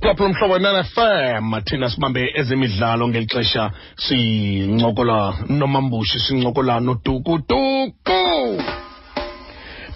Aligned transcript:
phulaphula 0.00 0.28
umhlobo 0.28 0.58
nfm 0.58 1.60
thina 1.64 1.90
sibambe 1.90 2.32
ezemidlalo 2.34 3.08
ngeli 3.08 3.26
xesha 3.26 3.70
sincokola 3.96 5.34
nomambushi 5.48 6.18
sincokola 6.18 6.80
nodukuduku. 6.80 8.20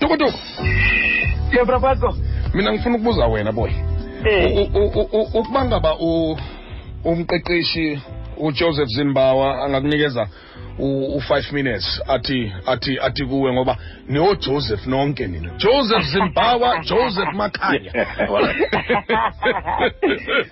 Dukuduku. 0.01 0.39
Yebrapatso 1.53 2.17
mina 2.55 2.73
ngifuna 2.73 2.97
ukubuza 2.97 3.27
wena 3.27 3.53
boy. 3.53 3.71
Eh. 4.25 4.69
Ukuba 5.35 5.65
ngaba 5.65 5.97
umqeqeshi 7.05 8.01
ujoseph 8.47 8.89
zimbawa 8.89 9.65
angakunikeza 9.65 10.29
u- 10.79 11.17
u-five 11.17 11.53
minutes 11.53 12.03
athi 12.09 12.53
athi 12.67 12.99
athi 13.01 13.25
kuwe 13.27 13.53
ngoba 13.53 13.77
niwojoseph 14.09 14.87
nonke 14.87 15.27
nina. 15.27 15.51
Joseph 15.57 16.03
zimbawa 16.05 16.79
joseph 16.79 17.33
makhanya. 17.35 17.93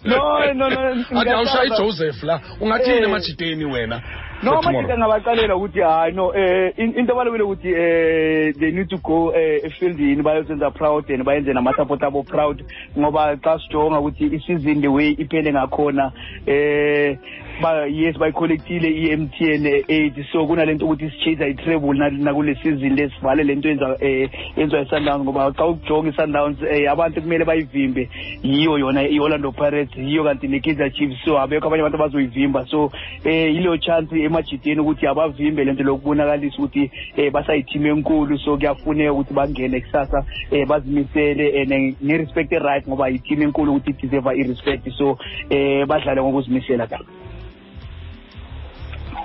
No, 0.05 0.53
no, 0.55 0.69
no, 0.71 1.21
athi 1.21 1.31
awushayi 1.31 1.71
joseph 1.79 2.23
la 2.23 2.41
ungathini 2.61 2.97
Eh. 2.97 3.05
emajiteni 3.05 3.65
wena 3.65 4.03
no 4.43 4.51
for 4.53 4.63
tomorrow? 4.63 4.83
majida 4.83 4.99
ngabaqalela 4.99 5.57
ukuthi 5.57 5.81
hayi 5.81 6.13
no 6.15 6.33
eh 6.35 6.73
in- 6.77 6.99
into 6.99 7.13
abalulekile 7.13 7.45
ukuthi 7.45 7.69
eh 7.69 8.53
they 8.59 8.71
need 8.71 8.89
to 8.89 8.99
go 8.99 9.33
eh 9.37 9.61
efieldini 9.65 10.23
bayosenza 10.23 10.71
proud 10.71 11.11
and 11.11 11.25
bayenze 11.25 11.53
nama-support 11.53 12.03
abo 12.03 12.23
proud 12.23 12.65
ngoba 12.99 13.37
xa 13.37 13.59
sijonga 13.59 14.01
ukuthi 14.01 14.25
isizini 14.27 14.81
the 14.81 14.89
way 14.89 15.11
iphele 15.19 15.53
ngakhona 15.53 16.13
eh 16.47 17.17
ba 17.63 17.87
yes 17.87 18.17
bayicollectile 18.19 18.89
i-mtn 18.89 19.67
eight. 19.89 20.15
So 20.33 20.47
kunalento 20.47 20.87
ukuthi 20.87 21.11
sichase 21.11 21.51
i-treble 21.51 21.99
na- 21.99 22.11
nakule 22.11 22.55
season 22.63 22.97
lesivale 22.97 23.45
lento 23.45 23.69
yenza 23.69 23.97
eh 24.01 24.31
yenziwa 24.57 24.83
i-sundowns 24.83 25.25
ngoba 25.25 25.53
xa 25.53 25.67
ukujonga 25.67 26.09
i-sundowns 26.09 26.63
eh 26.63 26.91
abantu 26.91 27.23
kumele 27.23 27.45
bayivimbe. 27.45 28.09
Yiyo 28.43 28.79
yona 28.79 29.03
i-orlando 29.09 29.53
pirates 29.53 29.97
yiyo 29.97 30.25
kanti 30.25 30.49
ne-kaizer 30.49 30.91
chiefs. 30.93 31.25
So 31.25 31.39
abekho 31.39 31.67
abanye 31.67 31.83
abantu 31.83 31.97
abazoyivimba. 31.97 32.67
So 32.67 32.91
eh 33.25 33.55
yileyo 33.55 33.77
chance 33.77 34.17
emajiteni 34.33 34.81
ukuthi 34.81 35.07
abavimbe 35.07 35.65
lento 35.65 35.83
lokubonakalisa 35.85 36.57
ukuthi 36.59 36.91
eh 37.17 37.31
basayithime 37.33 37.89
enkulu. 37.89 38.39
So 38.39 38.57
kuyafuneka 38.57 39.13
ukuthi 39.13 39.35
bangene 39.35 39.81
kusasa 39.81 40.25
eh 40.51 40.67
bazimisele 40.67 41.63
and 41.63 41.97
ne-respect 42.01 42.53
right 42.53 42.89
ngoba 42.89 43.09
yithime 43.09 43.45
enkulu 43.45 43.77
ukuthi 43.77 43.93
deserve 43.93 44.33
i-respect. 44.37 44.89
So 44.99 45.19
eh 45.51 45.87
badlale 45.87 46.23
ngokuzimisela 46.23 46.87
kanje 46.87 47.32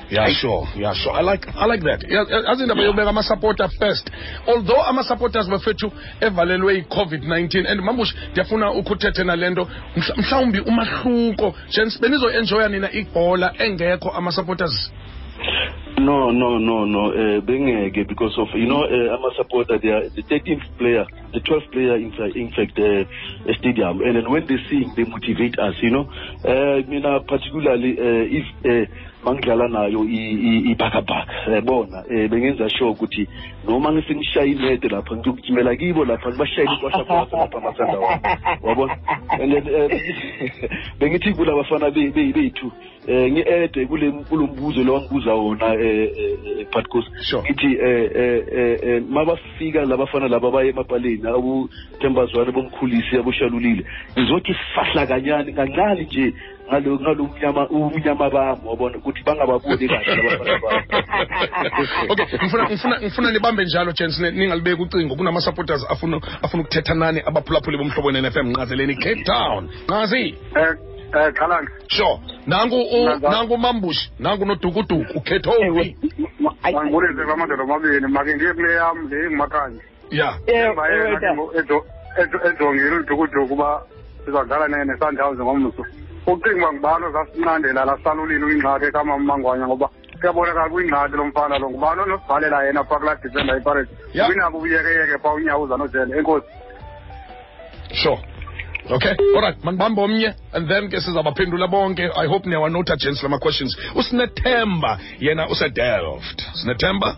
Yeah, 0.10 0.30
sure. 0.30 0.68
Yeah, 0.78 0.94
sure. 0.94 1.12
I 1.14 1.22
like 1.22 1.48
I 1.56 1.66
like 1.66 1.84
that. 1.84 2.04
Yeah, 2.10 2.24
as 2.52 2.62
in 2.62 2.68
the 2.68 2.76
yobeka 2.76 3.10
ama 3.10 3.24
supporter 3.24 3.68
first. 3.80 4.10
Although 4.48 4.82
ama 4.88 5.04
supporters 5.04 5.48
bafethu 5.50 5.92
evalelwe 6.22 6.78
i-COVID-19 6.78 7.68
and 7.72 7.82
mamush 7.82 8.14
ndiyafuna 8.32 8.72
ukuthethe 8.72 9.24
nalento 9.24 9.68
mhla- 9.98 10.18
mhlawumbi 10.18 10.60
umahluko 10.60 11.56
gents 11.76 12.02
benizo 12.02 12.30
enjoya 12.32 12.70
nina 12.70 12.92
ibhola 12.92 13.54
engekho 13.60 14.10
ama 14.12 14.32
supporters 14.32 14.92
No, 16.00 16.32
no, 16.32 16.60
no, 16.60 16.86
no. 16.86 17.08
Uh, 17.10 17.42
bengeke 17.44 18.04
because 18.08 18.38
of 18.42 18.48
you 18.54 18.66
know 18.68 18.84
uh, 18.84 19.14
I'm 19.16 19.24
a 19.26 19.32
supporter. 19.36 19.80
They 19.80 19.90
are 19.90 20.10
the 20.10 20.22
13th 20.22 20.78
player, 20.78 21.06
the 21.34 21.40
12th 21.42 21.72
player 21.72 21.96
in, 21.98 22.12
fact- 22.12 22.36
in 22.36 22.50
fact 22.52 22.78
uh, 22.80 23.50
a 23.50 23.54
stadium, 23.60 24.02
and 24.02 24.16
then 24.16 24.30
when 24.32 24.46
they 24.48 24.58
sing, 24.70 24.92
they 24.96 25.04
motivate 25.04 25.58
us. 25.60 25.76
You 25.82 25.92
know, 25.92 26.06
uh, 26.46 26.82
mina 26.88 27.20
particularly 27.28 27.98
uh, 28.00 28.38
if 28.40 28.46
uh, 28.66 28.86
mangidlala 29.26 29.68
nayo 29.68 30.04
i- 30.04 30.40
i- 30.50 30.72
ibhakabhaka 30.72 31.52
yabona. 31.52 32.04
Eh 32.10 32.28
bengenza 32.30 32.70
sure 32.70 32.92
ukuthi 32.92 33.28
noma 33.68 33.92
ngisengishaya 33.92 34.46
inede 34.46 34.88
lapha 34.90 35.16
ngizokugijimela 35.16 35.76
kibo 35.76 36.06
lapha 36.06 36.30
ngibashayele 36.30 36.74
ikwasha 36.74 37.04
kwasa 37.04 37.38
lapha 37.38 37.58
amasandawa 37.58 38.20
wabona 38.64 38.98
and 39.40 39.52
then 39.54 39.68
eh, 39.68 40.02
bengithi 41.00 41.34
kula 41.34 41.56
bafana 41.56 41.92
be- 41.92 42.10
be- 42.12 42.34
bethu 42.34 42.72
eh 43.08 43.32
ngi-ede 43.32 43.86
kule 43.86 44.12
kulombuzo 44.12 44.84
lo 44.84 44.94
wangibuza 44.94 45.34
wona 45.34 45.74
eh 45.74 46.10
eh, 46.18 46.68
Patcos 46.72 47.06
Sure. 47.22 47.44
ngithi 47.44 47.78
eh 47.82 48.12
eh 48.16 48.44
eh, 48.52 48.80
eh 48.84 49.04
mabafika 49.10 49.86
labafana 49.86 50.28
laba 50.28 50.52
baye 50.52 50.70
emapaleni 50.70 51.17
abuthembazwane 51.26 52.52
bomkhulisi 52.52 53.18
aboshalulile 53.18 53.84
ngizothi 54.18 54.54
sifahla 54.54 55.08
kanyani 55.08 55.54
kancane 55.54 56.04
nje 56.04 56.34
ngalo 56.68 57.00
ngalo 57.00 57.24
umnyama 57.24 57.68
umnyama 57.70 58.30
bami? 58.30 58.62
Wabona 58.66 58.98
ukuthi 58.98 59.24
bangababoni 59.24 59.88
kahle 59.88 60.14
okay 62.12 62.26
ngifuna 62.38 62.64
ngifuna 62.66 63.00
ngifuna 63.02 63.32
nibambe 63.32 63.64
njalo 63.66 63.92
Jensen 63.92 64.24
ne- 64.26 64.32
ningalibeki 64.32 64.82
ucingo. 64.82 65.16
Kunama 65.16 65.42
supporters 65.42 65.86
afuna 65.90 66.20
afuna 66.44 66.64
ukuthetha 66.64 66.94
nani 66.94 67.22
abaphulaphuli 67.26 67.78
bomhlobo 67.78 68.12
ne-FM 68.12 68.48
nqazeleni 68.52 68.96
Cape 68.96 69.24
Town. 69.24 69.70
Ngazi 69.88 70.36
Eh 70.56 70.74
khalanga 71.12 71.32
Xhalanga 71.34 71.72
sure. 71.88 72.20
Nangu 72.48 72.76
u- 72.76 73.20
Nangu- 73.32 73.58
mambushi 73.58 74.12
nangu 74.20 74.46
nodukuduku 74.46 75.18
ukhetho 75.18 75.52
uphi 75.52 75.96
mangibulise 76.74 77.24
kwamadoda 77.26 77.64
amabini 77.64 78.08
make 78.08 78.36
ngiye 78.36 78.54
kule 78.54 78.74
yam 78.74 79.10
le 79.10 79.30
ngumakhanye 79.30 79.80
yeah 80.12 80.40
emba 80.48 80.90
yena 80.90 81.44
uba 83.52 83.82
sizadlala 84.26 84.68
nesundowns 84.68 85.40
ngomso 85.40 85.86
ucinga 86.28 86.70
uba 86.70 86.74
ngubani 86.74 87.06
ozasinandela 87.06 87.86
lasalulile 87.86 88.46
uyingxaki 88.46 88.92
kamamangwanya 88.92 89.68
ngoba 89.68 89.90
kuyabonakala 90.20 90.70
kwingxaki 90.70 91.16
lo 91.18 91.26
mfana 91.26 91.58
lo 91.58 91.70
ngubani 91.70 92.02
onosivalela 92.02 92.64
yena 92.64 92.84
phaa 92.84 93.00
kulaa 93.00 93.16
defender 93.16 93.58
ipareti 93.58 93.94
kwinabo 94.26 94.58
ubuyekeyeke 94.58 95.18
phaa 95.24 95.34
unyawuza 95.34 95.78
nojele 95.78 96.18
enkosi 96.18 96.48
Sure. 97.94 98.20
Okay. 98.90 99.16
All 99.36 99.42
right. 99.42 99.64
Manibambe 99.64 100.02
omnye 100.02 100.34
and 100.54 100.68
then 100.70 100.90
ke 100.90 101.02
sizabaphendula 101.02 101.68
bonke. 101.68 102.10
I 102.16 102.28
hope 102.28 102.46
niyawanota 102.46 102.96
gents 102.98 103.24
lama 103.24 103.40
questions. 103.40 103.78
Usinethemba 103.96 105.00
yena 105.20 105.50
usedelft. 105.50 106.42
Sinethemba? 106.54 107.18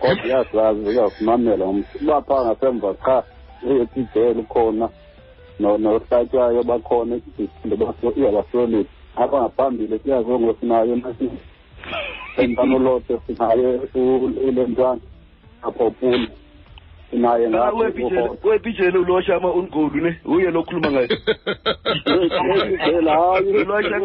kodwa 0.00 0.26
iyazazi 0.26 0.80
uyasimamela 0.90 1.64
uba 2.02 2.22
phaa 2.26 2.44
ngasemva 2.44 2.94
qha 3.04 3.16
eyotijela 3.68 4.40
ukhona 4.40 4.86
nohlatyayo 5.60 6.62
bakhona 6.70 7.14
iyabahlonipha 8.18 8.94
apha 9.16 9.36
ngaphambili 9.40 9.98
siyazongo 9.98 10.54
sinayo 10.60 10.94
emfanolote 12.42 13.20
sinayo 13.26 13.68
ule 13.94 14.62
ntwana 14.66 15.00
apho 15.62 15.90
pula 15.90 16.28
naye 17.12 17.46
ah, 17.56 17.72
wepijele 18.44 18.98
ulosha 18.98 19.36
ama 19.36 19.52
ungolu 19.52 20.00
ne? 20.00 20.20
Uye 20.24 20.50
lokhuluma 20.50 20.90
ngayo 20.90 21.08
ulosha 23.62 23.96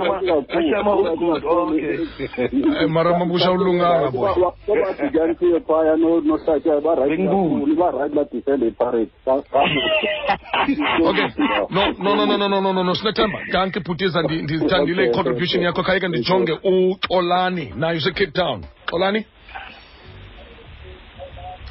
ama 0.79 0.95
ungolu 0.95 1.47
okay. 1.47 2.87
mara 2.87 3.19
mabusha 3.19 3.51
ulunganga 3.51 4.11
boyabadikanisiwe 4.67 5.59
phaya 5.59 5.95
nosatya 5.95 6.81
barayiulu 6.81 7.75
barayithi 7.75 8.15
badisende 8.15 8.67
iparade 8.67 9.09
okay. 11.03 11.29
No 11.69 12.15
no 12.15 12.25
no 12.25 12.37
no 12.37 12.47
no 12.47 12.61
no 12.61 12.73
no 12.73 12.83
no 12.83 12.95
sinethemba. 12.95 13.39
Kanti 13.51 13.79
putiza 13.79 14.21
ndithandile 14.21 15.09
contribution 15.09 15.63
yakho 15.63 15.83
khayeke 15.83 16.07
ndijonge 16.07 16.53
uxolani 16.63 17.73
naye 17.77 17.97
usecape 17.97 18.31
town. 18.31 18.61
Xolani? 18.89 19.25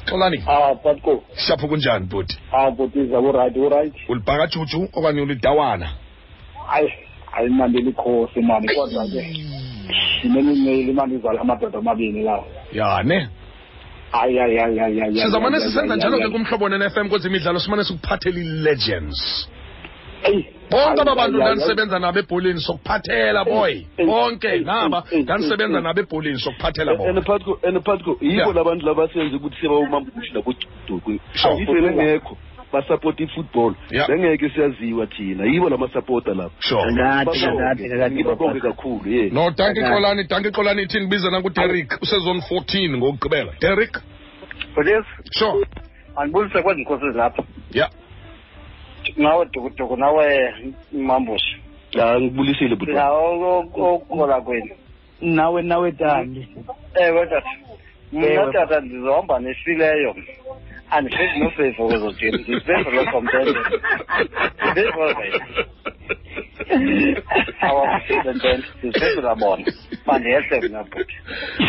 xolani 0.05 0.43
ah 0.47 0.75
patko 0.83 1.23
siyapho 1.35 1.67
kunjani 1.67 2.05
bhuti? 2.05 2.37
Ah 2.51 2.71
bhuti 2.71 3.05
zakurayit 3.05 3.57
uright 3.57 3.95
ulibhakajuju 4.09 4.89
okanye 4.93 5.21
ulidawana? 5.21 5.89
Hayi 6.67 6.89
hayi 7.31 7.49
mani 7.49 7.81
likhosi 7.81 8.41
mani 8.41 8.67
kodwa 8.67 9.07
ke 9.07 9.21
ndinemimeyili 10.19 10.93
mani 10.93 11.15
izala 11.15 11.41
amadoda 11.41 11.77
amabini 11.79 12.23
lawo 12.23 12.45
ya 12.73 13.03
ne 13.03 13.29
sizamane 15.13 15.59
sisenza 15.59 15.95
njalo 15.95 16.17
ke 16.17 16.29
kumhlobo 16.29 16.69
nen-fm 16.69 17.09
kwezemidlalo 17.09 17.59
simane 17.59 17.83
sikuphathela 17.83 18.39
i-legends. 18.39 19.49
Eyi 20.23 20.54
bonke 20.71 21.01
aba 21.01 21.15
bantu 21.15 21.37
ndandisebenza 21.37 21.99
nabo 21.99 22.19
ebholeni 22.19 22.61
sokuphathela 22.61 23.45
boy. 23.45 23.85
Bonke 24.05 24.59
naba 24.59 25.03
ndandisebenza 25.11 25.81
nabo 25.81 25.99
ebholeni 25.99 26.39
sokuphathela 26.39 26.95
boyandiphatho 26.95 28.17
yibo 28.21 28.53
labantu 28.53 28.85
labasenza 28.85 29.35
ukuthi 29.35 29.55
sebawumambushi 29.61 30.33
naboduku 30.33 31.19
ayivele 31.43 31.91
ngekho 31.91 32.37
basapota 32.73 33.23
i-football. 33.23 33.73
Bengeke 34.07 34.49
siyaziwa 34.49 35.07
thina 35.07 35.45
yibo 35.45 35.69
lamasapota 35.69 36.33
laphoibabonke 36.33 38.59
kakhulu 38.59 39.11
ye. 39.11 39.29
No 39.29 39.51
danki 39.51 39.81
xolani 39.81 40.23
danki 40.23 40.51
xolani 40.51 40.81
ithini 40.81 41.07
biza 41.07 41.31
nanguderrick 41.31 42.01
usezon 42.01 42.41
fourteen 42.41 42.97
ngokugqibela. 42.97 43.51
Derrick 43.61 44.01
sure. 45.31 45.67
Andibulise 46.15 46.61
kwezi 46.61 46.81
nkhosi 46.81 47.05
lapha 47.05 47.43
ya 47.71 47.73
yeah. 47.73 47.89
Nawe 49.17 49.45
dukuduku 49.45 49.97
nawe 49.97 50.53
mambushi. 50.91 51.57
Ah, 52.01 52.19
ngibulisile 52.19 52.75
bhuti 52.75 52.91
Nawo 52.91 53.59
okukola 53.59 54.41
kwenu. 54.41 54.69
nawe 55.21 55.61
nawe 55.61 55.91
tandi 55.91 56.47
Ewe 56.95 57.27
tata. 57.27 57.49
Mna 58.11 58.27
Ewe. 58.27 58.53
tata 58.53 58.79
ndizohamba 58.79 59.39
nesileyo. 59.39 60.15
Andifezi 60.91 61.39
nofevo 61.39 61.87
kwezo 61.87 62.11
timu. 62.11 62.37
Ndifevo 62.37 62.91
lokompende. 62.91 63.59
Ndifevo 66.65 67.01
wena. 67.05 67.21
Awafile 67.61 68.33
ntente. 68.33 68.67
Ndifevo 68.83 69.21
labona. 69.21 69.65
Mandiyehle 70.05 70.61
mina 70.61 70.83
bhuti. 70.83 71.15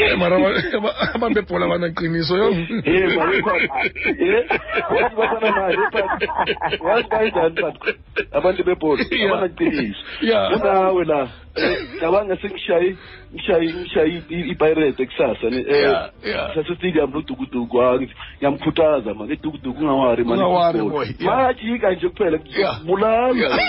Eh, 0.03 0.19
mara 0.19 0.37
aba- 0.37 0.63
aba- 0.77 1.15
abantu 1.15 1.35
bebhola 1.35 1.67
banaqiniso 1.69 2.37
yo 2.37 2.49
ye 2.87 4.45
wathi 4.91 5.17
bafana 5.17 5.51
naye 5.57 5.77
but 5.93 6.81
wathi 6.81 7.09
bayinjani 7.11 7.61
but 7.63 7.97
abantu 8.33 8.65
bebhola 8.65 9.05
Yeah. 9.11 9.33
abanaqiniso 9.33 10.01
Yeah. 10.23 10.53
unawe 10.57 11.05
la 11.05 11.21
eh, 11.23 11.29
cabanga 12.01 12.37
sengishaye 12.37 12.97
ngishaye 13.35 13.73
ngishaye 13.75 14.23
i- 14.29 14.49
ipirate 14.51 15.07
kusasa 15.07 15.51
ne 15.51 15.57
eh, 15.69 15.81
Yeah, 15.83 16.11
yeah. 16.25 16.55
sasestadium 16.55 17.11
nodukuduku 17.15 17.83
ah, 17.83 17.95
ngithi, 17.97 18.15
ngiyamkhuthaza 18.39 19.15
mani 19.15 19.33
idukuduku 19.33 19.81
ungawari 19.81 20.25
mani 20.25 20.43
Ungawari, 20.43 20.79
football. 20.79 21.07
boy, 21.07 21.15
yeah. 21.27 21.37
majika 21.37 21.91
nje 21.91 22.09
kuphela 22.09 22.39
Yeah. 22.59 22.83
bulala 22.85 23.59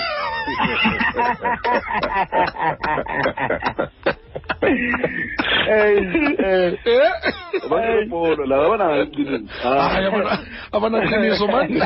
abanaqiniso 10.72 11.46
man 11.46 11.82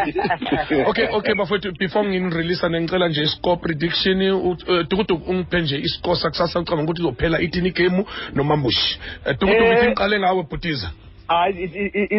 okay 0.86 1.06
okay 1.12 1.34
bafowethu 1.34 1.72
before 1.78 2.08
nginireleasa 2.08 2.68
nengicela 2.68 3.08
nje 3.08 3.22
i-score 3.22 3.56
prediction 3.56 4.20
u- 4.22 4.56
eh, 4.68 4.86
dukuduku 4.88 5.30
ungiphe 5.30 5.60
nje 5.60 5.76
i-score 5.78 6.16
sakusasa 6.16 6.60
ucabanga 6.60 6.84
ukuthi 6.84 7.00
izophela 7.02 7.40
ithini 7.40 7.68
igemu 7.68 8.04
nomambushi 8.34 8.98
Eh, 9.26 9.36
dukuduku 9.40 9.64
Eh. 9.64 9.76
ithi 9.78 9.86
ngiqale 9.86 10.18
ngawe 10.20 10.42
bhutiza 10.50 10.90
hayi 11.28 11.64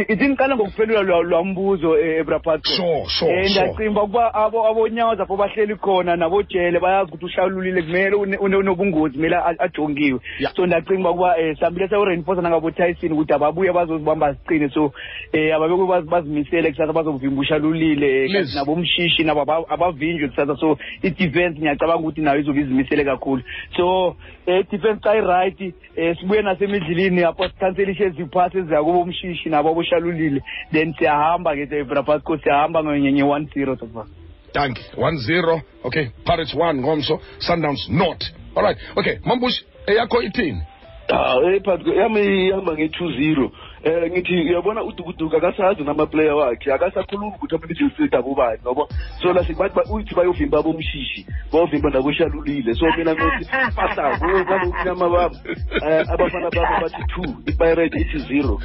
ithi 0.09 0.29
ngiqala 0.29 0.55
ngokuphelula 0.55 1.01
lwa- 1.01 1.23
lwambuzo 1.23 1.97
ebrapatco 1.99 2.69
Sure, 2.75 3.05
sure, 3.07 3.31
um 3.41 3.43
sure. 3.47 3.49
ndiyacimba 3.49 4.03
ukuba 4.03 4.33
abo 4.33 4.67
abonyawo 4.67 5.15
zapho 5.15 5.37
bahleli 5.37 5.75
khona 5.75 6.15
nabojele 6.15 6.79
bayazi 6.79 7.09
ukuthi 7.09 7.25
ushawululile 7.25 7.81
kumele 7.81 8.15
une- 8.15 8.37
une- 8.37 8.55
unobungozi 8.57 9.15
kumele 9.15 9.35
a- 9.35 9.59
ajongiwe 9.59 10.19
Yeah. 10.39 10.53
so 10.55 10.65
ndiyacimba 10.65 11.09
ukuba 11.11 11.35
um 11.37 11.55
sambile 11.55 11.87
sewureinforce 11.87 12.41
nangabotyson 12.41 13.11
ukuthi 13.11 13.33
ababuye 13.33 13.71
bazozibamba 13.71 14.33
zicine 14.33 14.69
so 14.69 14.85
um 14.85 15.51
ababeke 15.55 15.83
baz- 15.83 16.09
bazimisele 16.09 16.71
kusasa 16.71 16.93
bazovimba 16.93 17.41
ushalulile 17.41 18.27
Please. 18.27 18.55
nabomshishi 18.55 19.23
nabo 19.23 19.41
aba- 19.41 19.69
abavinjwe 19.69 20.27
kusasa 20.27 20.55
so 20.57 20.77
i-defense 21.03 21.59
ngiyacabanga 21.59 21.99
ukuthi 22.01 22.21
nayo 22.21 22.39
izobe 22.39 22.61
izimisele 22.61 23.03
kakhulu 23.03 23.43
so 23.77 24.07
um 24.47 24.63
defense 24.71 24.99
xa 25.03 25.15
i-right 25.15 25.61
um 25.61 26.15
sibuye 26.15 26.41
nasemidlilini 26.41 27.23
apho 27.23 27.47
sikhanselishe 27.47 28.09
ziphasi 28.09 28.57
eziya 28.57 28.81
kubo 29.03 29.11
umshishi 29.11 29.49
nabo 29.49 29.69
aboshalulile 29.69 30.41
then 30.71 30.93
siyahamba 30.93 31.55
ke 31.55 31.67
evrapasco 31.75 32.37
siyahamba 32.37 32.83
nge-one 32.83 33.47
zero 33.53 33.75
sofa 33.77 34.07
danke 34.53 34.81
1-0 34.97 35.61
okay 35.83 36.09
pirates 36.25 36.55
1 36.55 36.73
ngomso 36.81 37.19
sundowns 37.39 37.89
not. 37.89 38.23
All 38.55 38.63
right 38.63 38.77
okay 38.95 39.19
mambushi 39.25 39.65
eyakho 39.87 40.21
ithini? 40.21 40.61
Ah, 41.09 41.35
eh 41.43 41.61
yami 41.97 42.47
ihamba 42.47 42.73
nge-two 42.73 43.11
zero. 43.11 43.51
Eh 43.83 44.11
ngithi 44.11 44.33
uyabona 44.33 44.83
udukuduku 44.83 45.35
akasazi 45.37 45.83
namaplayer 45.83 46.33
wakhe 46.33 46.73
akasakhulumi 46.73 47.33
ukuthi 47.35 47.55
ama-midfield 47.55 48.15
abobani 48.15 48.59
ngoba 48.61 48.87
so 49.21 49.33
la 49.33 49.43
sibathi 49.45 49.75
ba- 49.75 49.83
uthi 49.93 50.15
bayovimba 50.15 50.59
abomshishi 50.59 51.25
bayovimba 51.51 51.89
naboshalulile 51.89 52.73
so 52.73 52.85
mina 52.97 53.15
ngothi 53.15 53.45
pasako 53.75 54.25
banokunyama 54.49 55.09
babo. 55.09 55.35
Um 55.81 56.05
abafana 56.13 56.49
babo 56.49 56.75
bathi 56.81 57.03
two 57.15 57.35
ipirate 57.45 57.97
ithi 57.99 58.19
zero. 58.19 58.59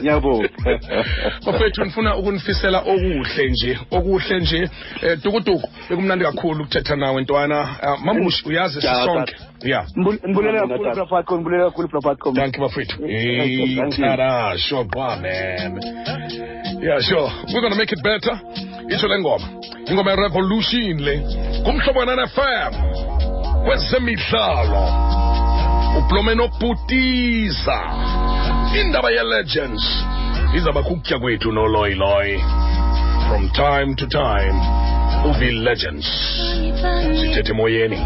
Ngiyabonga 0.00 0.48
bafethu 1.46 1.84
ndifuna 1.84 2.16
ukunifisela 2.16 2.78
okuhle 2.78 3.50
nje 3.50 3.78
okuhle 3.90 4.40
nje. 4.40 4.70
Eh 5.02 5.18
dukuduku 5.24 5.68
bekumnandi 5.90 6.24
kakhulu 6.24 6.60
ukuthetha 6.62 6.96
nawe 6.96 7.22
ntwana. 7.22 7.76
Ah, 7.82 7.96
mambushi 7.96 8.48
uyazi 8.48 8.80
sisonke 8.80 9.34
yeah. 9.62 9.86
Ndibulela 9.96 10.60
kakhulu 10.60 10.92
kula 10.98 11.06
platform 11.06 11.40
ndibulela 11.40 11.70
make 17.76 17.92
it 17.92 18.02
better. 18.02 18.40
Itsho 18.88 19.08
le 19.08 19.18
ngoma. 19.18 19.48
Ingoma 19.86 20.10
ye-revolution 20.10 21.00
le. 21.00 21.20
Kumhlobo 21.64 22.00
wenanfm 22.00 22.74
wezemidlalo 23.68 24.88
uplomeni 25.98 26.42
indaba 28.80 29.10
yelegends. 29.10 30.04
Izabakho 30.56 30.88
ukutya 30.88 31.18
kwethu 31.18 31.52
noloyiloyi 31.52 32.38
from 33.28 33.50
time 33.50 33.94
to 33.94 34.06
time 34.06 34.54
uvi 35.24 35.50
legends 35.50 36.06
sithethe 37.20 37.50
emoyeni. 37.50 37.98